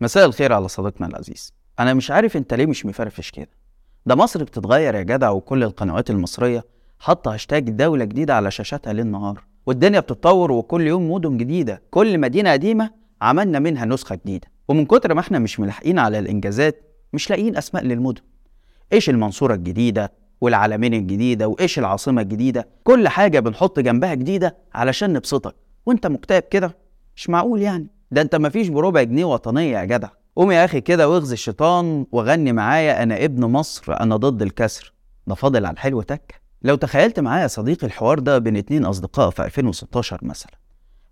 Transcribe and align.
مساء 0.00 0.26
الخير 0.26 0.52
على 0.52 0.68
صديقنا 0.68 1.06
العزيز. 1.06 1.52
أنا 1.80 1.94
مش 1.94 2.10
عارف 2.10 2.36
أنت 2.36 2.54
ليه 2.54 2.66
مش 2.66 2.86
مفرفش 2.86 3.30
كده. 3.30 3.48
ده 4.06 4.14
مصر 4.14 4.44
بتتغير 4.44 4.94
يا 4.94 5.02
جدع 5.02 5.30
وكل 5.30 5.62
القنوات 5.62 6.10
المصرية 6.10 6.64
حاطة 6.98 7.34
هاشتاج 7.34 7.70
دولة 7.70 8.04
جديدة 8.04 8.34
على 8.34 8.50
شاشاتها 8.50 8.92
ليل 8.92 9.06
نهار. 9.06 9.44
والدنيا 9.66 10.00
بتتطور 10.00 10.52
وكل 10.52 10.86
يوم 10.86 11.12
مدن 11.12 11.36
جديدة. 11.36 11.82
كل 11.90 12.18
مدينة 12.18 12.52
قديمة 12.52 12.90
عملنا 13.22 13.58
منها 13.58 13.84
نسخة 13.84 14.14
جديدة. 14.14 14.48
ومن 14.68 14.86
كتر 14.86 15.14
ما 15.14 15.20
إحنا 15.20 15.38
مش 15.38 15.60
ملاحقين 15.60 15.98
على 15.98 16.18
الإنجازات 16.18 16.82
مش 17.12 17.30
لاقيين 17.30 17.56
أسماء 17.56 17.84
للمدن. 17.84 18.22
إيش 18.92 19.10
المنصورة 19.10 19.54
الجديدة 19.54 20.12
والعلمين 20.40 20.94
الجديدة 20.94 21.48
وإيش 21.48 21.78
العاصمة 21.78 22.22
الجديدة؟ 22.22 22.68
كل 22.84 23.08
حاجة 23.08 23.40
بنحط 23.40 23.80
جنبها 23.80 24.14
جديدة 24.14 24.56
علشان 24.74 25.12
نبسطك. 25.12 25.54
وأنت 25.86 26.06
مكتئب 26.06 26.42
كده؟ 26.42 26.76
مش 27.16 27.30
معقول 27.30 27.62
يعني. 27.62 27.86
ده 28.10 28.22
انت 28.22 28.36
مفيش 28.36 28.68
بربع 28.68 29.02
جنيه 29.02 29.24
وطنية 29.24 29.78
يا 29.78 29.84
جدع. 29.84 30.08
قوم 30.36 30.52
يا 30.52 30.64
أخي 30.64 30.80
كده 30.80 31.08
واغزي 31.08 31.34
الشيطان 31.34 32.06
وغني 32.12 32.52
معايا 32.52 33.02
أنا 33.02 33.24
ابن 33.24 33.44
مصر 33.44 34.00
أنا 34.00 34.16
ضد 34.16 34.42
الكسر. 34.42 34.92
ده 35.26 35.34
فاضل 35.34 35.66
على 35.66 35.74
الحلو 35.74 36.02
تك. 36.02 36.40
لو 36.62 36.74
تخيلت 36.74 37.20
معايا 37.20 37.42
يا 37.42 37.46
صديقي 37.46 37.86
الحوار 37.86 38.18
ده 38.18 38.38
بين 38.38 38.56
اتنين 38.56 38.84
أصدقاء 38.84 39.30
في 39.30 39.44
2016 39.44 40.18
مثلا 40.22 40.52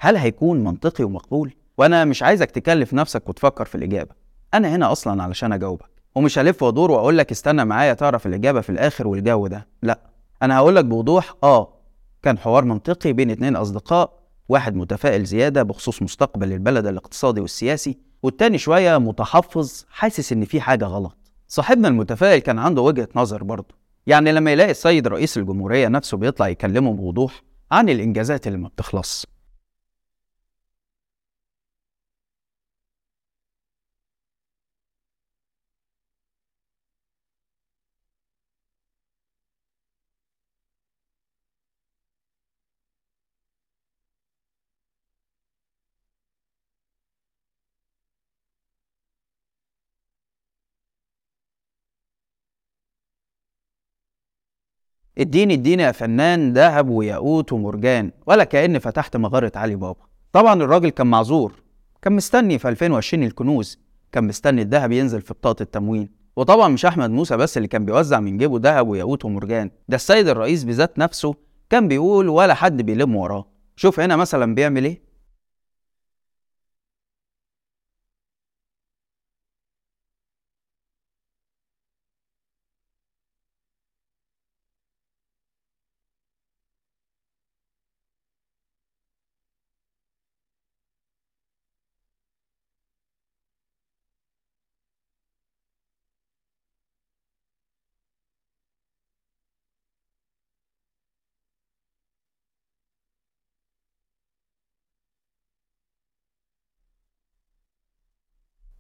هل 0.01 0.17
هيكون 0.17 0.65
منطقي 0.65 1.05
ومقبول؟ 1.05 1.55
وأنا 1.79 2.05
مش 2.05 2.23
عايزك 2.23 2.51
تكلف 2.51 2.95
نفسك 2.95 3.29
وتفكر 3.29 3.65
في 3.65 3.75
الإجابة. 3.75 4.15
أنا 4.55 4.77
هنا 4.77 4.93
أصلا 4.93 5.23
علشان 5.23 5.53
أجاوبك. 5.53 5.91
ومش 6.15 6.39
هلف 6.39 6.63
وأدور 6.63 6.91
وأقول 6.91 7.19
لك 7.19 7.31
استنى 7.31 7.65
معايا 7.65 7.93
تعرف 7.95 8.27
الإجابة 8.27 8.61
في 8.61 8.71
الآخر 8.71 9.07
والجو 9.07 9.47
ده. 9.47 9.67
لا. 9.83 10.01
أنا 10.43 10.57
هقول 10.59 10.77
لك 10.77 10.85
بوضوح 10.85 11.35
آه. 11.43 11.73
كان 12.23 12.39
حوار 12.39 12.65
منطقي 12.65 13.13
بين 13.13 13.31
اتنين 13.31 13.57
أصدقاء 13.57 14.13
واحد 14.49 14.77
متفائل 14.77 15.25
زيادة 15.25 15.63
بخصوص 15.63 16.03
مستقبل 16.03 16.53
البلد 16.53 16.87
الاقتصادي 16.87 17.41
والسياسي 17.41 17.99
والتاني 18.23 18.59
شوية 18.59 18.99
متحفظ 18.99 19.85
حاسس 19.91 20.33
إن 20.33 20.45
في 20.45 20.61
حاجة 20.61 20.85
غلط. 20.85 21.17
صاحبنا 21.49 21.89
المتفائل 21.89 22.39
كان 22.39 22.59
عنده 22.59 22.83
وجهة 22.83 23.09
نظر 23.17 23.45
برضه. 23.45 23.75
يعني 24.07 24.33
لما 24.33 24.53
يلاقي 24.53 24.71
السيد 24.71 25.09
رئيس 25.09 25.39
الجمهورية 25.39 25.89
نفسه 25.89 26.17
بيطلع 26.17 26.49
يكلمه 26.49 26.93
بوضوح 26.93 27.43
عن 27.73 27.89
الإنجازات 27.89 28.47
اللي 28.47 28.59
ما 28.59 28.69
بتخلص. 28.69 29.27
اديني 55.19 55.55
اديني 55.55 55.83
يا 55.83 55.93
فنان 55.93 56.53
ذهب 56.53 56.89
وياقوت 56.89 57.53
ومرجان 57.53 58.11
ولا 58.27 58.45
كأن 58.45 58.79
فتحت 58.79 59.17
مغارة 59.17 59.53
علي 59.55 59.77
بابا. 59.77 60.01
طبعا 60.33 60.63
الراجل 60.63 60.89
كان 60.89 61.07
معذور 61.07 61.53
كان 62.03 62.13
مستني 62.13 62.59
في 62.59 62.69
2020 62.69 63.23
الكنوز 63.25 63.79
كان 64.13 64.25
مستني 64.25 64.63
الذهب 64.63 64.93
ينزل 64.93 65.21
في 65.21 65.35
بطاقة 65.35 65.63
التموين. 65.63 66.09
وطبعا 66.37 66.69
مش 66.69 66.87
أحمد 66.87 67.11
موسى 67.11 67.37
بس 67.37 67.57
اللي 67.57 67.69
كان 67.69 67.85
بيوزع 67.85 68.21
من 68.21 68.39
جيبه 68.39 68.59
ذهب 68.63 68.89
وياقوت 68.89 69.25
ومرجان 69.25 69.71
ده 69.89 69.97
السيد 69.97 70.29
الرئيس 70.29 70.65
بذات 70.65 70.99
نفسه 70.99 71.35
كان 71.71 71.89
بيقول 71.89 72.29
ولا 72.29 72.55
حد 72.55 72.83
بيلم 72.83 73.17
وراه. 73.17 73.47
شوف 73.77 74.01
هنا 74.01 74.17
مثلا 74.17 74.55
بيعمل 74.55 74.85
إيه؟ 74.85 75.06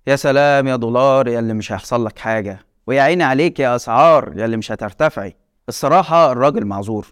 يا 0.06 0.16
سلام 0.16 0.66
يا 0.68 0.76
دولار 0.76 1.28
يا 1.28 1.38
اللي 1.38 1.54
مش 1.54 1.72
هيحصل 1.72 2.06
لك 2.06 2.18
حاجة. 2.18 2.58
ويا 2.86 3.02
عيني 3.02 3.24
عليك 3.24 3.60
يا 3.60 3.76
أسعار 3.76 4.32
يا 4.36 4.44
اللي 4.44 4.56
مش 4.56 4.72
هترتفعي. 4.72 5.36
الصراحة 5.68 6.32
الراجل 6.32 6.64
معذور 6.64 7.06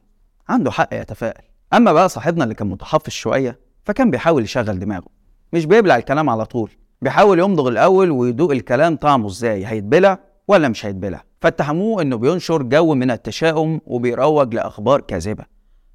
عنده 0.49 0.71
حق 0.71 0.89
يتفائل. 0.93 1.43
أما 1.73 1.93
بقى 1.93 2.09
صاحبنا 2.09 2.45
اللي 2.45 2.55
كان 2.55 2.67
متحفظ 2.67 3.09
شوية 3.11 3.59
فكان 3.85 4.11
بيحاول 4.11 4.43
يشغل 4.43 4.79
دماغه. 4.79 5.07
مش 5.53 5.67
بيبلع 5.67 5.97
الكلام 5.97 6.31
على 6.31 6.45
طول 6.47 6.71
بيحاول 7.03 7.39
يمضغ 7.39 7.69
الأول 7.69 8.11
ويدوق 8.11 8.51
الكلام 8.51 8.97
طعمه 8.97 9.27
إزاي 9.27 9.67
هيتبلع 9.67 10.19
ولا 10.49 10.69
مش 10.69 10.87
هيتبلع. 10.87 11.25
فاتهموه 11.41 12.03
إنه 12.03 12.17
بينشر 12.17 12.63
جو 12.63 12.95
من 12.95 13.11
التشاؤم 13.11 13.81
وبيروج 13.87 14.55
لأخبار 14.55 15.01
كاذبة. 15.01 15.45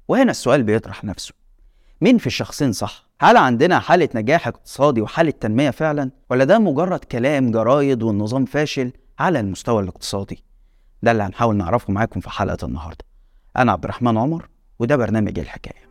وهنا 0.08 0.30
السؤال 0.30 0.62
بيطرح 0.62 1.04
نفسه 1.04 1.34
مين 2.00 2.18
في 2.18 2.26
الشخصين 2.26 2.72
صح؟ 2.72 3.09
هل 3.22 3.36
عندنا 3.36 3.78
حالة 3.78 4.08
نجاح 4.14 4.48
اقتصادي 4.48 5.00
وحالة 5.00 5.30
تنمية 5.30 5.70
فعلا؟ 5.70 6.10
ولا 6.30 6.44
ده 6.44 6.58
مجرد 6.58 6.98
كلام 6.98 7.50
جرايد 7.50 8.02
والنظام 8.02 8.44
فاشل 8.44 8.92
على 9.18 9.40
المستوى 9.40 9.82
الاقتصادي؟ 9.82 10.44
ده 11.02 11.12
اللي 11.12 11.22
هنحاول 11.22 11.56
نعرفه 11.56 11.92
معاكم 11.92 12.20
في 12.20 12.30
حلقة 12.30 12.66
النهاردة. 12.66 13.04
أنا 13.56 13.72
عبد 13.72 13.84
الرحمن 13.84 14.18
عمر 14.18 14.48
وده 14.78 14.96
برنامج 14.96 15.38
الحكاية. 15.38 15.90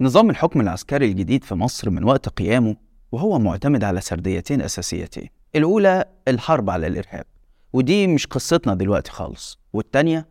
نظام 0.00 0.30
الحكم 0.30 0.60
العسكري 0.60 1.06
الجديد 1.06 1.44
في 1.44 1.54
مصر 1.54 1.90
من 1.90 2.04
وقت 2.04 2.28
قيامه 2.28 2.76
وهو 3.12 3.38
معتمد 3.38 3.84
على 3.84 4.00
سرديتين 4.00 4.62
أساسيتين. 4.62 5.28
الأولى 5.56 6.04
الحرب 6.28 6.70
على 6.70 6.86
الإرهاب 6.86 7.24
ودي 7.72 8.06
مش 8.06 8.26
قصتنا 8.26 8.74
دلوقتي 8.74 9.10
خالص. 9.10 9.58
والتانية 9.72 10.26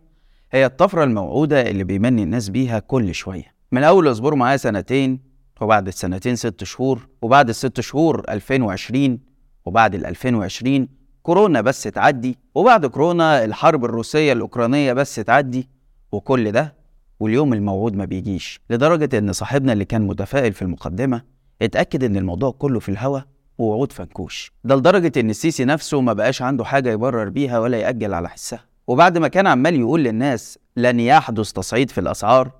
هي 0.52 0.66
الطفرة 0.66 1.04
الموعودة 1.04 1.62
اللي 1.62 1.84
بيمني 1.84 2.24
الناس 2.24 2.50
بيها 2.50 2.80
كل 2.80 3.14
شوية. 3.14 3.54
من 3.72 3.84
أول 3.84 4.12
اصبروا 4.12 4.38
معايا 4.38 4.58
سنتين 4.58 5.20
وبعد 5.62 5.88
السنتين 5.88 6.36
ست 6.36 6.64
شهور 6.64 7.08
وبعد 7.22 7.50
الست 7.50 7.80
شهور 7.82 8.26
2020 8.30 9.20
وبعد 9.66 9.96
ال 9.96 10.06
2020 10.06 10.88
كورونا 11.24 11.62
بس 11.62 11.84
تعدي 11.84 12.38
وبعد 12.56 12.86
كورونا 12.86 13.46
الحرب 13.46 13.86
الروسية 13.86 14.34
الأوكرانية 14.34 14.94
بس 14.94 15.16
تعدي 15.16 15.70
وكل 16.12 16.52
ده 16.52 16.76
واليوم 17.20 17.54
الموعود 17.54 17.96
ما 17.96 18.06
بيجيش. 18.06 18.62
لدرجة 18.70 19.18
إن 19.18 19.34
صاحبنا 19.34 19.74
اللي 19.74 19.86
كان 19.86 20.02
متفائل 20.08 20.54
في 20.54 20.62
المقدمة 20.62 21.22
اتأكد 21.62 22.04
إن 22.04 22.18
الموضوع 22.18 22.52
كله 22.52 22.80
في 22.80 22.90
الهوا 22.90 23.20
ووعود 23.60 23.92
فنكوش. 23.92 24.52
ده 24.64 24.76
لدرجة 24.76 25.20
إن 25.20 25.30
السيسي 25.30 25.66
نفسه 25.66 26.02
ما 26.02 26.14
بقاش 26.14 26.42
عنده 26.42 26.66
حاجة 26.66 26.92
يبرر 26.92 27.30
بيها 27.30 27.60
ولا 27.60 27.78
يأجل 27.78 28.14
على 28.14 28.30
حسها. 28.30 28.66
وبعد 28.88 29.18
ما 29.18 29.28
كان 29.28 29.48
عمال 29.48 29.76
يقول 29.76 30.04
للناس 30.04 30.60
لن 30.76 31.00
يحدث 31.00 31.52
تصعيد 31.52 31.92
في 31.92 31.98
الأسعار 31.98 32.52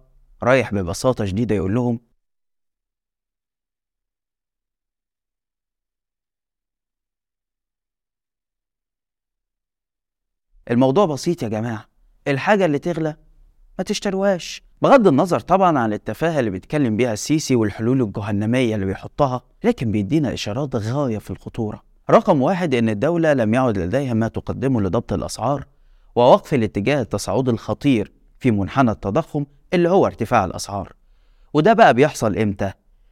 رايح 0.44 0.74
ببساطة 0.74 1.26
شديدة 1.26 1.56
يقول 1.56 1.74
لهم 1.74 2.00
الموضوع 10.72 11.06
بسيط 11.06 11.44
يا 11.44 11.48
جماعة. 11.48 11.90
الحاجة 12.28 12.66
اللي 12.66 12.80
تغلى 12.80 13.16
ما 13.78 13.84
تشتروهاش. 13.84 14.69
بغض 14.82 15.08
النظر 15.08 15.40
طبعا 15.40 15.80
عن 15.80 15.94
التفاهة 15.94 16.40
اللي 16.40 16.50
بيتكلم 16.52 16.98
بيها 16.98 17.14
السيسي 17.14 17.56
والحلول 17.56 18.02
الجهنمية 18.02 18.76
اللي 18.76 18.86
بيحطها 18.86 19.42
لكن 19.64 19.92
بيدينا 19.92 20.34
إشارات 20.34 20.76
غاية 20.76 21.18
في 21.18 21.32
الخطورة. 21.32 21.82
رقم 22.10 22.42
واحد 22.42 22.76
إن 22.76 22.90
الدولة 22.90 23.34
لم 23.34 23.54
يعد 23.54 23.78
لديها 23.78 24.14
ما 24.14 24.28
تقدمه 24.28 24.82
لضبط 24.82 25.14
الأسعار 25.14 25.66
ووقف 26.16 26.54
الاتجاه 26.54 27.02
التصاعدي 27.02 27.52
الخطير 27.52 28.12
في 28.40 28.52
منحنى 28.52 28.92
التضخم 28.92 29.46
اللي 29.74 29.90
هو 29.90 30.06
ارتفاع 30.06 30.46
الأسعار. 30.46 30.94
وده 31.54 31.74
بقى 31.74 31.94
بيحصل 31.94 32.38
إمتى؟ 32.38 32.72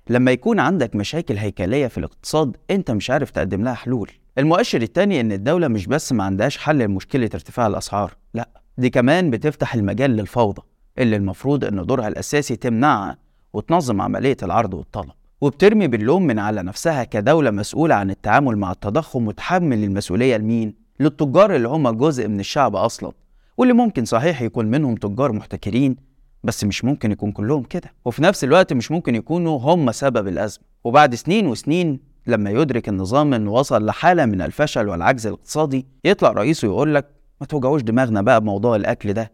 لما 0.09 0.31
يكون 0.31 0.59
عندك 0.59 0.95
مشاكل 0.95 1.37
هيكلية 1.37 1.87
في 1.87 1.97
الاقتصاد 1.97 2.57
أنت 2.71 2.91
مش 2.91 3.09
عارف 3.09 3.31
تقدم 3.31 3.63
لها 3.63 3.73
حلول. 3.73 4.11
المؤشر 4.37 4.81
التاني 4.81 5.21
إن 5.21 5.31
الدولة 5.31 5.67
مش 5.67 5.87
بس 5.87 6.13
ما 6.13 6.23
عندهاش 6.23 6.57
حل 6.57 6.77
لمشكلة 6.77 7.29
ارتفاع 7.33 7.67
الأسعار 7.67 8.13
لأ 8.33 8.49
دي 8.77 8.89
كمان 8.89 9.29
بتفتح 9.31 9.73
المجال 9.73 10.11
للفوضى. 10.11 10.61
اللي 10.99 11.15
المفروض 11.15 11.65
إن 11.65 11.85
دورها 11.85 12.07
الأساسي 12.07 12.55
تمنعها 12.55 13.17
وتنظم 13.53 14.01
عملية 14.01 14.37
العرض 14.43 14.73
والطلب. 14.73 15.11
وبترمي 15.41 15.87
باللوم 15.87 16.23
من 16.27 16.39
على 16.39 16.63
نفسها 16.63 17.03
كدولة 17.03 17.51
مسؤولة 17.51 17.95
عن 17.95 18.09
التعامل 18.11 18.57
مع 18.57 18.71
التضخم 18.71 19.27
وتحمل 19.27 19.83
المسؤولية 19.83 20.37
لمين؟ 20.37 20.73
للتجار 20.99 21.55
اللي 21.55 21.67
هم 21.67 21.89
جزء 21.89 22.27
من 22.27 22.39
الشعب 22.39 22.75
أصلا 22.75 23.11
واللي 23.57 23.73
ممكن 23.73 24.05
صحيح 24.05 24.41
يكون 24.41 24.65
منهم 24.65 24.95
تجار 24.95 25.31
محتكرين 25.31 25.95
بس 26.43 26.63
مش 26.63 26.85
ممكن 26.85 27.11
يكون 27.11 27.31
كلهم 27.31 27.63
كده. 27.63 27.93
وفي 28.05 28.23
نفس 28.23 28.43
الوقت 28.43 28.73
مش 28.73 28.91
ممكن 28.91 29.15
يكونوا 29.15 29.59
هم 29.59 29.91
سبب 29.91 30.27
الأزمة. 30.27 30.63
وبعد 30.83 31.15
سنين 31.15 31.47
وسنين 31.47 31.99
لما 32.27 32.49
يدرك 32.49 32.89
النظام 32.89 33.33
إنه 33.33 33.51
وصل 33.51 33.85
لحالة 33.85 34.25
من 34.25 34.41
الفشل 34.41 34.89
والعجز 34.89 35.27
الاقتصادي 35.27 35.85
يطلع 36.03 36.31
رئيسه 36.31 36.65
يقول 36.65 36.95
لك 36.95 37.05
ما 37.41 37.47
توجعوش 37.47 37.81
دماغنا 37.81 38.21
بقى 38.21 38.41
بموضوع 38.41 38.75
الأكل 38.75 39.13
ده 39.13 39.31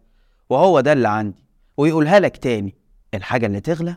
وهو 0.50 0.80
ده 0.80 0.92
اللي 0.92 1.08
عندي. 1.08 1.43
ويقولها 1.76 2.20
لك 2.20 2.36
تاني 2.36 2.74
الحاجة 3.14 3.46
اللي 3.46 3.60
تغلى 3.60 3.96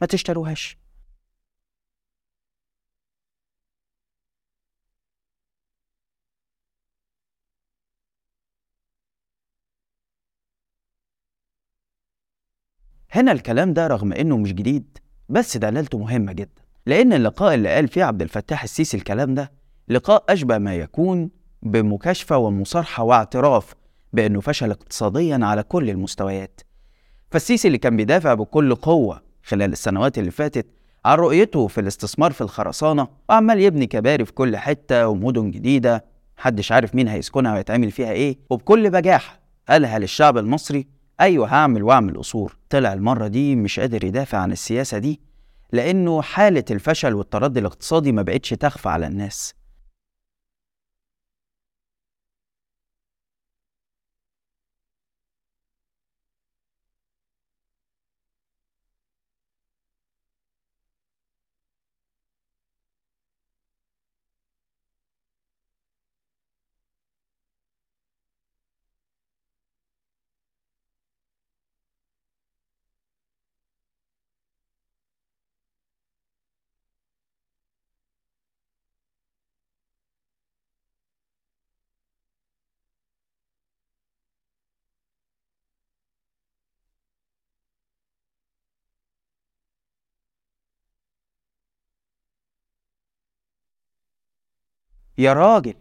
ما 0.00 0.06
تشتروهاش. 0.06 0.78
هنا 13.10 13.32
الكلام 13.32 13.72
ده 13.72 13.86
رغم 13.86 14.12
إنه 14.12 14.36
مش 14.36 14.52
جديد 14.52 14.98
بس 15.28 15.56
دلالته 15.56 15.98
مهمة 15.98 16.32
جدا 16.32 16.62
لأن 16.86 17.12
اللقاء 17.12 17.54
اللي 17.54 17.74
قال 17.74 17.88
فيه 17.88 18.04
عبد 18.04 18.22
الفتاح 18.22 18.62
السيسي 18.62 18.96
الكلام 18.96 19.34
ده 19.34 19.52
لقاء 19.88 20.24
أشبه 20.28 20.58
ما 20.58 20.74
يكون 20.74 21.30
بمكاشفة 21.62 22.36
ومصارحة 22.38 23.02
واعتراف 23.02 23.74
بأنه 24.12 24.40
فشل 24.40 24.70
اقتصاديا 24.70 25.38
على 25.42 25.62
كل 25.62 25.90
المستويات. 25.90 26.60
فالسيسي 27.30 27.68
اللي 27.68 27.78
كان 27.78 27.96
بيدافع 27.96 28.34
بكل 28.34 28.74
قوة 28.74 29.22
خلال 29.44 29.72
السنوات 29.72 30.18
اللي 30.18 30.30
فاتت 30.30 30.66
عن 31.04 31.18
رؤيته 31.18 31.66
في 31.66 31.80
الاستثمار 31.80 32.32
في 32.32 32.40
الخرسانة 32.40 33.08
وعمال 33.28 33.60
يبني 33.60 33.86
كباري 33.86 34.24
في 34.24 34.32
كل 34.32 34.56
حتة 34.56 35.08
ومدن 35.08 35.50
جديدة 35.50 36.04
محدش 36.38 36.72
عارف 36.72 36.94
مين 36.94 37.08
هيسكنها 37.08 37.54
ويتعمل 37.54 37.90
فيها 37.90 38.12
إيه 38.12 38.38
وبكل 38.50 38.90
بجاحة 38.90 39.40
قالها 39.68 39.98
للشعب 39.98 40.38
المصري 40.38 40.86
أيوه 41.20 41.48
هعمل 41.54 41.82
وأعمل 41.82 42.18
قصور. 42.18 42.56
طلع 42.70 42.92
المرة 42.92 43.26
دي 43.26 43.56
مش 43.56 43.80
قادر 43.80 44.04
يدافع 44.04 44.38
عن 44.38 44.52
السياسة 44.52 44.98
دي 44.98 45.20
لأنه 45.72 46.22
حالة 46.22 46.64
الفشل 46.70 47.14
والتردي 47.14 47.60
الاقتصادي 47.60 48.12
ما 48.12 48.22
بقتش 48.22 48.50
تخفى 48.50 48.88
على 48.88 49.06
الناس. 49.06 49.54
يا 95.20 95.32
راجل. 95.32 95.74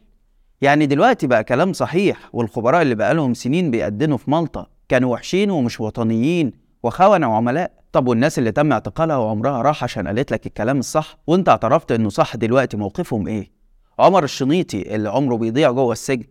يعني 0.61 0.85
دلوقتي 0.85 1.27
بقى 1.27 1.43
كلام 1.43 1.73
صحيح 1.73 2.29
والخبراء 2.33 2.81
اللي 2.81 2.95
بقالهم 2.95 3.33
سنين 3.33 3.71
بيقدنوا 3.71 4.17
في 4.17 4.31
مالطا 4.31 4.67
كانوا 4.89 5.13
وحشين 5.13 5.51
ومش 5.51 5.79
وطنيين 5.79 6.51
وخونة 6.83 7.31
وعملاء. 7.31 7.71
طب 7.91 8.07
والناس 8.07 8.39
اللي 8.39 8.51
تم 8.51 8.71
اعتقالها 8.71 9.17
وعمرها 9.17 9.61
راح 9.61 9.83
عشان 9.83 10.07
قالت 10.07 10.31
لك 10.31 10.45
الكلام 10.45 10.79
الصح؟ 10.79 11.17
وأنت 11.27 11.49
اعترفت 11.49 11.91
إنه 11.91 12.09
صح 12.09 12.35
دلوقتي 12.35 12.77
موقفهم 12.77 13.27
إيه؟ 13.27 13.51
عمر 13.99 14.23
الشنيطي 14.23 14.95
اللي 14.95 15.09
عمره 15.09 15.35
بيضيع 15.35 15.71
جوه 15.71 15.91
السجن 15.93 16.25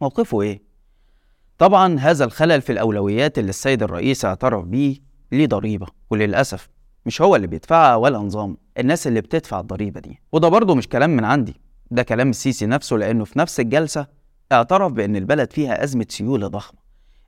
موقفه 0.00 0.42
إيه؟ 0.42 0.62
طبعا 1.58 1.98
هذا 1.98 2.24
الخلل 2.24 2.62
في 2.62 2.72
الأولويات 2.72 3.38
اللي 3.38 3.48
السيد 3.50 3.82
الرئيس 3.82 4.24
اعترف 4.24 4.64
بيه 4.64 4.96
ليه 5.32 5.46
ضريبة 5.46 5.86
وللأسف 6.10 6.68
مش 7.06 7.22
هو 7.22 7.36
اللي 7.36 7.46
بيدفعها 7.46 7.96
ولا 7.96 8.18
نظام 8.18 8.56
الناس 8.78 9.06
اللي 9.06 9.20
بتدفع 9.20 9.60
الضريبة 9.60 10.00
دي. 10.00 10.20
وده 10.32 10.48
برضه 10.48 10.74
مش 10.74 10.88
كلام 10.88 11.10
من 11.10 11.24
عندي. 11.24 11.60
ده 11.92 12.02
كلام 12.02 12.30
السيسي 12.30 12.66
نفسه 12.66 12.96
لأنه 12.96 13.24
في 13.24 13.38
نفس 13.38 13.60
الجلسة 13.60 14.06
اعترف 14.52 14.92
بأن 14.92 15.16
البلد 15.16 15.52
فيها 15.52 15.84
أزمة 15.84 16.06
سيولة 16.08 16.46
ضخمة. 16.46 16.78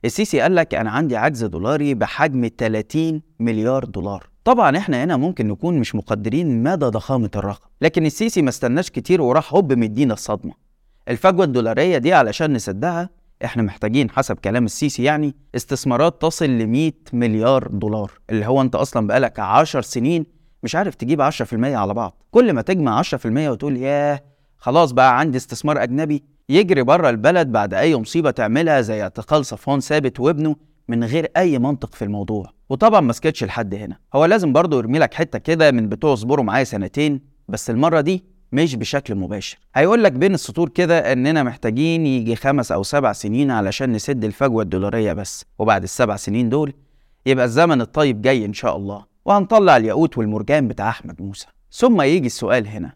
السيسي 0.05 0.39
قال 0.39 0.55
لك 0.55 0.73
أنا 0.75 0.91
عندي 0.91 1.17
عجز 1.17 1.43
دولاري 1.45 1.93
بحجم 1.93 2.49
30 2.57 3.21
مليار 3.39 3.85
دولار. 3.85 4.29
طبعا 4.43 4.77
إحنا 4.77 5.03
هنا 5.03 5.17
ممكن 5.17 5.47
نكون 5.47 5.79
مش 5.79 5.95
مقدرين 5.95 6.63
مدى 6.63 6.85
ضخامة 6.85 7.29
الرقم 7.35 7.67
لكن 7.81 8.05
السيسي 8.05 8.41
ما 8.41 8.49
استناش 8.49 8.89
كتير 8.89 9.21
وراح 9.21 9.53
هوب 9.53 9.73
مدينا 9.73 10.13
الصدمة. 10.13 10.53
الفجوة 11.09 11.45
الدولارية 11.45 11.97
دي 11.97 12.13
علشان 12.13 12.53
نسدها 12.53 13.09
إحنا 13.45 13.63
محتاجين 13.63 14.09
حسب 14.09 14.35
كلام 14.35 14.65
السيسي 14.65 15.03
يعني 15.03 15.35
استثمارات 15.55 16.21
تصل 16.21 16.45
ل 16.45 16.67
100 16.67 16.91
مليار 17.13 17.67
دولار 17.67 18.11
اللي 18.29 18.45
هو 18.45 18.61
أنت 18.61 18.75
أصلا 18.75 19.07
بقالك 19.07 19.39
10 19.39 19.81
سنين 19.81 20.25
مش 20.63 20.75
عارف 20.75 20.95
تجيب 20.95 21.21
10% 21.21 21.75
على 21.75 21.93
بعض. 21.93 22.21
كل 22.31 22.53
ما 22.53 22.61
تجمع 22.61 23.01
10% 23.03 23.25
وتقول 23.25 23.77
ياه 23.77 24.21
خلاص 24.57 24.91
بقى 24.91 25.19
عندي 25.19 25.37
استثمار 25.37 25.83
أجنبي 25.83 26.23
يجري 26.49 26.83
بره 26.83 27.09
البلد 27.09 27.51
بعد 27.51 27.73
أي 27.73 27.95
مصيبة 27.95 28.31
تعملها 28.31 28.81
زي 28.81 29.01
اعتقال 29.01 29.45
صفوان 29.45 29.79
ثابت 29.79 30.19
وابنه 30.19 30.55
من 30.87 31.03
غير 31.03 31.31
أي 31.37 31.59
منطق 31.59 31.95
في 31.95 32.01
الموضوع. 32.05 32.51
وطبعا 32.69 33.01
ما 33.01 33.13
سكتش 33.13 33.43
لحد 33.43 33.75
هنا. 33.75 33.97
هو 34.15 34.25
لازم 34.25 34.53
برضه 34.53 34.77
يرمي 34.77 34.99
لك 34.99 35.13
حتة 35.13 35.39
كده 35.39 35.71
من 35.71 35.89
بتوع 35.89 36.13
اصبروا 36.13 36.45
معايا 36.45 36.63
سنتين 36.63 37.21
بس 37.47 37.69
المرة 37.69 38.01
دي 38.01 38.23
مش 38.51 38.75
بشكل 38.75 39.15
مباشر. 39.15 39.57
هيقول 39.75 40.03
لك 40.03 40.11
بين 40.11 40.33
السطور 40.33 40.69
كده 40.69 41.13
إننا 41.13 41.43
محتاجين 41.43 42.05
يجي 42.05 42.35
خمس 42.35 42.71
أو 42.71 42.83
سبع 42.83 43.13
سنين 43.13 43.51
علشان 43.51 43.91
نسد 43.91 44.23
الفجوة 44.23 44.63
الدولارية 44.63 45.13
بس. 45.13 45.45
وبعد 45.59 45.83
السبع 45.83 46.15
سنين 46.15 46.49
دول 46.49 46.73
يبقى 47.25 47.45
الزمن 47.45 47.81
الطيب 47.81 48.21
جاي 48.21 48.45
إن 48.45 48.53
شاء 48.53 48.77
الله. 48.77 49.05
وهنطلع 49.25 49.77
الياقوت 49.77 50.17
والمرجان 50.17 50.67
بتاع 50.67 50.89
أحمد 50.89 51.21
موسى. 51.21 51.47
ثم 51.71 52.01
يجي 52.01 52.25
السؤال 52.27 52.67
هنا. 52.67 52.93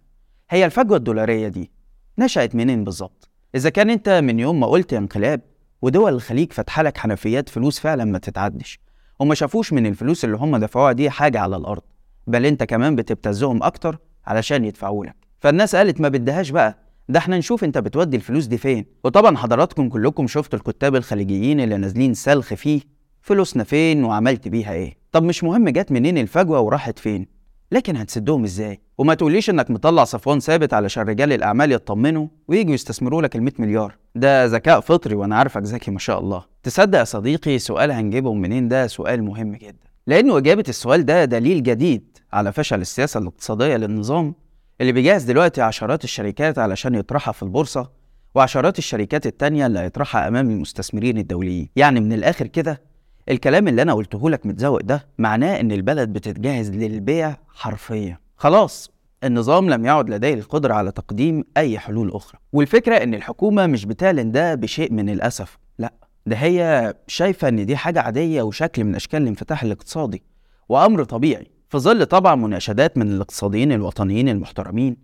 هي 0.49 0.65
الفجوة 0.65 0.97
الدولارية 0.97 1.47
دي 1.47 1.71
نشأت 2.19 2.55
منين 2.55 2.83
بالظبط؟ 2.83 3.29
إذا 3.55 3.69
كان 3.69 3.89
أنت 3.89 4.09
من 4.09 4.39
يوم 4.39 4.59
ما 4.59 4.67
قلت 4.67 4.93
انقلاب 4.93 5.41
ودول 5.81 6.13
الخليج 6.13 6.51
فاتحة 6.53 6.83
لك 6.83 6.97
حنفيات 6.97 7.49
فلوس 7.49 7.79
فعلا 7.79 8.05
ما 8.05 8.17
تتعدش 8.17 8.79
وما 9.19 9.35
شافوش 9.35 9.73
من 9.73 9.85
الفلوس 9.85 10.25
اللي 10.25 10.37
هم 10.37 10.57
دفعوها 10.57 10.91
دي 10.91 11.09
حاجة 11.09 11.39
على 11.39 11.55
الأرض 11.57 11.81
بل 12.27 12.45
أنت 12.45 12.63
كمان 12.63 12.95
بتبتزهم 12.95 13.63
أكتر 13.63 13.97
علشان 14.25 14.65
يدفعوا 14.65 15.06
لك. 15.06 15.15
فالناس 15.39 15.75
قالت 15.75 16.01
ما 16.01 16.09
بدهاش 16.09 16.49
بقى 16.49 16.77
ده 17.09 17.19
إحنا 17.19 17.37
نشوف 17.37 17.63
أنت 17.63 17.77
بتودي 17.77 18.18
الفلوس 18.18 18.45
دي 18.45 18.57
فين؟ 18.57 18.85
وطبعا 19.03 19.37
حضراتكم 19.37 19.89
كلكم 19.89 20.27
شفتوا 20.27 20.59
الكتاب 20.59 20.95
الخليجيين 20.95 21.59
اللي 21.59 21.77
نازلين 21.77 22.13
سلخ 22.13 22.53
فيه 22.53 22.81
فلوسنا 23.21 23.63
فين 23.63 24.03
وعملت 24.03 24.47
بيها 24.47 24.73
إيه؟ 24.73 24.97
طب 25.11 25.23
مش 25.23 25.44
مهم 25.44 25.69
جت 25.69 25.91
منين 25.91 26.18
الفجوة 26.18 26.59
وراحت 26.59 26.99
فين 26.99 27.27
لكن 27.71 27.97
هتسدهم 27.97 28.44
إزاي؟ 28.44 28.79
وما 28.99 29.13
تقوليش 29.13 29.49
إنك 29.49 29.71
مطلع 29.71 30.03
صفوان 30.03 30.39
ثابت 30.39 30.73
علشان 30.73 31.03
رجال 31.03 31.33
الأعمال 31.33 31.71
يطمنوا 31.71 32.27
ويجوا 32.47 32.73
يستثمروا 32.73 33.21
لك 33.21 33.37
ال100 33.37 33.59
مليار. 33.59 33.95
ده 34.15 34.45
ذكاء 34.45 34.79
فطري 34.79 35.15
وأنا 35.15 35.35
عارفك 35.35 35.61
ذكي 35.61 35.91
ما 35.91 35.99
شاء 35.99 36.19
الله. 36.19 36.44
تصدق 36.63 36.99
يا 36.99 37.03
صديقي 37.03 37.59
سؤال 37.59 37.91
هنجيبهم 37.91 38.41
منين؟ 38.41 38.68
ده 38.68 38.87
سؤال 38.87 39.23
مهم 39.23 39.56
جدا. 39.56 39.87
لأنه 40.07 40.37
إجابة 40.37 40.63
السؤال 40.69 41.06
ده 41.06 41.25
دليل 41.25 41.63
جديد 41.63 42.18
على 42.33 42.53
فشل 42.53 42.81
السياسة 42.81 43.19
الاقتصادية 43.19 43.75
للنظام 43.75 44.35
اللي 44.81 44.91
بيجهز 44.91 45.23
دلوقتي 45.23 45.61
عشرات 45.61 46.03
الشركات 46.03 46.59
علشان 46.59 46.95
يطرحها 46.95 47.31
في 47.31 47.44
البورصة 47.44 47.91
وعشرات 48.35 48.77
الشركات 48.77 49.25
التانية 49.25 49.65
اللي 49.65 49.79
هيطرحها 49.79 50.27
أمام 50.27 50.49
المستثمرين 50.49 51.18
الدوليين. 51.18 51.69
يعني 51.75 51.99
من 51.99 52.13
الآخر 52.13 52.47
كده 52.47 52.81
الكلام 53.29 53.68
اللي 53.68 53.81
أنا 53.81 53.94
قلته 53.94 54.29
لك 54.29 54.45
متزوق 54.45 54.81
ده 54.81 55.07
معناه 55.18 55.59
إن 55.59 55.71
البلد 55.71 56.13
بتتجهز 56.13 56.71
للبيع 56.71 57.37
حرفيا. 57.49 58.29
خلاص 58.39 58.91
النظام 59.23 59.69
لم 59.69 59.85
يعد 59.85 60.09
لديه 60.09 60.33
القدرة 60.33 60.73
على 60.73 60.91
تقديم 60.91 61.43
أي 61.57 61.79
حلول 61.79 62.11
أخرى. 62.11 62.39
والفكرة 62.53 62.95
إن 62.95 63.13
الحكومة 63.13 63.67
مش 63.67 63.85
بتعلن 63.85 64.31
ده 64.31 64.55
بشيء 64.55 64.93
من 64.93 65.09
الأسف. 65.09 65.57
لا 65.79 65.93
ده 66.25 66.35
هي 66.35 66.93
شايفة 67.07 67.47
إن 67.47 67.65
دي 67.65 67.77
حاجة 67.77 68.01
عادية 68.01 68.41
وشكل 68.41 68.83
من 68.83 68.95
أشكال 68.95 69.21
الانفتاح 69.21 69.63
الاقتصادي. 69.63 70.23
وأمر 70.69 71.03
طبيعي. 71.03 71.51
في 71.69 71.77
ظل 71.77 72.05
طبعا 72.05 72.35
مناشدات 72.35 72.97
من 72.97 73.11
الاقتصاديين 73.11 73.71
الوطنيين 73.71 74.29
المحترمين 74.29 74.97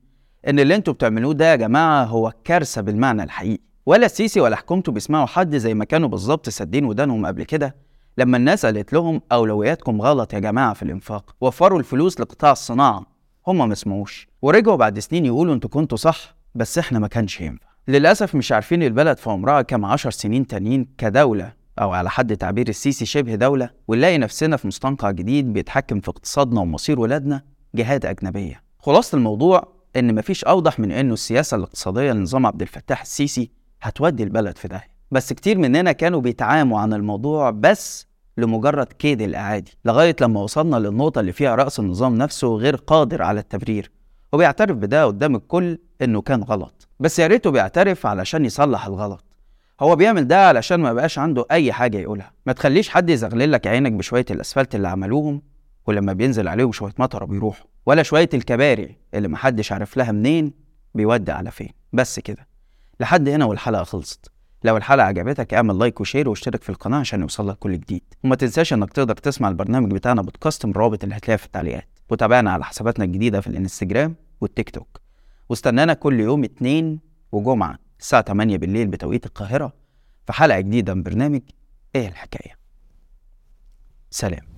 إن 0.47 0.59
اللي 0.59 0.75
أنتوا 0.75 0.93
بتعملوه 0.93 1.33
ده 1.33 1.51
يا 1.51 1.55
جماعة 1.55 2.03
هو 2.03 2.33
كارثة 2.43 2.81
بالمعنى 2.81 3.23
الحقيقي. 3.23 3.63
ولا 3.85 4.05
السيسي 4.05 4.39
ولا 4.39 4.55
حكومته 4.55 4.91
بيسمعوا 4.91 5.25
حد 5.25 5.55
زي 5.55 5.73
ما 5.73 5.85
كانوا 5.85 6.09
بالظبط 6.09 6.49
سادين 6.49 6.85
ودانهم 6.85 7.25
قبل 7.25 7.43
كده. 7.43 7.75
لما 8.17 8.37
الناس 8.37 8.65
قالت 8.65 8.93
لهم 8.93 9.21
أولوياتكم 9.31 10.01
غلط 10.01 10.33
يا 10.33 10.39
جماعة 10.39 10.73
في 10.73 10.83
الإنفاق 10.83 11.35
وفروا 11.41 11.79
الفلوس 11.79 12.19
لقطاع 12.19 12.51
الصناعة. 12.51 13.14
هم 13.47 13.69
ما 13.69 13.75
سمعوش 13.75 14.27
ورجعوا 14.41 14.75
بعد 14.75 14.99
سنين 14.99 15.25
يقولوا 15.25 15.53
أنتوا 15.53 15.69
كنتوا 15.69 15.97
صح 15.97 16.35
بس 16.55 16.77
إحنا 16.77 16.99
ما 16.99 17.07
كانش 17.07 17.41
ينفع. 17.41 17.67
للأسف 17.87 18.35
مش 18.35 18.51
عارفين 18.51 18.83
البلد 18.83 19.17
في 19.17 19.29
عمرها 19.29 19.61
كام 19.61 19.85
عشر 19.85 20.11
سنين 20.11 20.47
تانيين 20.47 20.87
كدولة 20.97 21.53
أو 21.81 21.91
على 21.91 22.09
حد 22.09 22.37
تعبير 22.37 22.69
السيسي 22.69 23.05
شبه 23.05 23.35
دولة 23.35 23.69
ونلاقي 23.87 24.17
نفسنا 24.17 24.57
في 24.57 24.67
مستنقع 24.67 25.11
جديد 25.11 25.53
بيتحكم 25.53 25.99
في 25.99 26.09
اقتصادنا 26.09 26.61
ومصير 26.61 26.99
ولادنا 26.99 27.41
جهات 27.75 28.05
أجنبية. 28.05 28.63
خلاصة 28.79 29.15
الموضوع 29.15 29.67
إن 29.95 30.15
مفيش 30.15 30.43
أوضح 30.43 30.79
من 30.79 30.91
إنه 30.91 31.13
السياسة 31.13 31.57
الاقتصادية 31.57 32.11
لنظام 32.11 32.45
عبد 32.45 32.61
الفتاح 32.61 33.01
السيسي 33.01 33.51
هتودي 33.81 34.23
البلد 34.23 34.57
في 34.57 34.67
داهية. 34.67 34.95
بس 35.11 35.33
كتير 35.33 35.57
مننا 35.57 35.91
كانوا 35.91 36.21
بيتعاموا 36.21 36.79
عن 36.79 36.93
الموضوع 36.93 37.49
بس 37.49 38.07
لمجرد 38.37 38.85
كيد 38.85 39.21
الأعادي 39.21 39.77
لغاية 39.85 40.15
لما 40.21 40.39
وصلنا 40.41 40.75
للنقطة 40.75 41.19
اللي 41.19 41.31
فيها 41.31 41.55
رأس 41.55 41.79
النظام 41.79 42.15
نفسه 42.17 42.47
غير 42.55 42.75
قادر 42.75 43.21
على 43.21 43.39
التبرير. 43.39 43.91
وبيعترف 44.33 44.77
بده 44.77 45.05
قدام 45.05 45.35
الكل 45.35 45.77
إنه 46.01 46.21
كان 46.21 46.43
غلط 46.43 46.87
بس 46.99 47.19
يا 47.19 47.27
ريته 47.27 47.51
بيعترف 47.51 48.05
علشان 48.05 48.45
يصلح 48.45 48.85
الغلط. 48.85 49.23
هو 49.81 49.95
بيعمل 49.95 50.27
ده 50.27 50.47
علشان 50.47 50.79
ما 50.79 50.93
بقاش 50.93 51.19
عنده 51.19 51.45
أي 51.51 51.73
حاجة 51.73 51.97
يقولها. 51.97 52.31
ما 52.45 52.53
تخليش 52.53 52.89
حد 52.89 53.09
يزغلل 53.09 53.51
لك 53.51 53.67
عينك 53.67 53.91
بشوية 53.91 54.25
الأسفلت 54.31 54.75
اللي 54.75 54.87
عملوهم 54.87 55.41
ولما 55.87 56.13
بينزل 56.13 56.47
عليهم 56.47 56.71
شوية 56.71 56.93
مطر 56.99 57.25
بيروحوا 57.25 57.65
ولا 57.85 58.03
شوية 58.03 58.29
الكباري 58.33 58.97
اللي 59.13 59.27
محدش 59.27 59.71
عارف 59.71 59.97
لها 59.97 60.11
منين 60.11 60.53
بيودي 60.95 61.31
على 61.31 61.51
فين. 61.51 61.69
بس 61.93 62.19
كده 62.19 62.47
لحد 62.99 63.29
هنا 63.29 63.45
والحلقة 63.45 63.83
خلصت. 63.83 64.31
لو 64.65 64.77
الحلقة 64.77 65.05
عجبتك 65.05 65.53
اعمل 65.53 65.79
like 65.79 66.01
و 66.01 66.06
share 66.06 66.29
واشترك 66.29 66.63
في 66.63 66.69
القناة 66.69 67.00
عشان 67.00 67.22
يوصلك 67.22 67.57
كل 67.57 67.79
جديد. 67.79 68.03
وما 68.24 68.36
تنساش 68.36 68.74
انك 68.74 68.93
تقدر 68.93 69.15
تسمع 69.15 69.50
البرنامج 69.50 69.91
بتاعنا 69.91 70.22
بودكاست 70.22 70.65
من 70.65 70.72
الرابط 70.72 71.03
اللي 71.03 71.15
هتلاقيها 71.15 71.38
في 71.38 71.45
التعليقات. 71.45 71.88
وتابعنا 72.10 72.51
على 72.51 72.63
حساباتنا 72.63 73.05
الجديدة 73.05 73.41
في 73.41 73.48
ال 73.47 73.53
Instagram 73.53 74.04
وال 74.04 74.15
TikTok. 74.41 75.01
واستنانا 75.50 75.93
كل 75.93 76.19
يوم 76.19 76.43
اتنين 76.43 77.00
وجمعة 77.31 77.79
الساعة 78.00 78.22
8 78.22 78.57
بالليل 78.57 78.88
بتوقيت 78.88 79.25
القاهرة 79.25 79.74
في 80.25 80.34
حلقة 80.34 80.60
جديدة 80.60 80.93
من 80.93 81.03
برنامج 81.03 81.41
إيه 81.95 82.07
الحكاية. 82.07 82.53
سلام. 84.10 84.54